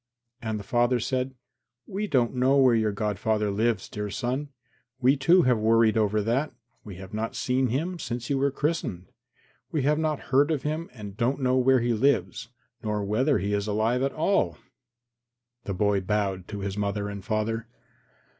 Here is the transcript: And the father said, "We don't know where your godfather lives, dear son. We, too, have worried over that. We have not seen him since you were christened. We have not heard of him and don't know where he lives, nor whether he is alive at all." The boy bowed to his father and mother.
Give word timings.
And 0.41 0.57
the 0.59 0.63
father 0.63 0.99
said, 0.99 1.35
"We 1.85 2.07
don't 2.07 2.33
know 2.33 2.57
where 2.57 2.73
your 2.73 2.91
godfather 2.91 3.51
lives, 3.51 3.87
dear 3.87 4.09
son. 4.09 4.49
We, 4.99 5.15
too, 5.15 5.43
have 5.43 5.59
worried 5.59 5.95
over 5.95 6.23
that. 6.23 6.51
We 6.83 6.95
have 6.95 7.13
not 7.13 7.35
seen 7.35 7.67
him 7.67 7.99
since 7.99 8.27
you 8.27 8.39
were 8.39 8.49
christened. 8.49 9.11
We 9.71 9.83
have 9.83 9.99
not 9.99 10.19
heard 10.33 10.49
of 10.49 10.63
him 10.63 10.89
and 10.91 11.15
don't 11.15 11.39
know 11.39 11.57
where 11.57 11.81
he 11.81 11.93
lives, 11.93 12.47
nor 12.81 13.03
whether 13.03 13.37
he 13.37 13.53
is 13.53 13.67
alive 13.67 14.01
at 14.01 14.11
all." 14.13 14.57
The 15.65 15.75
boy 15.75 16.01
bowed 16.01 16.47
to 16.47 16.61
his 16.61 16.73
father 16.73 17.07
and 17.07 17.23
mother. 17.29 17.67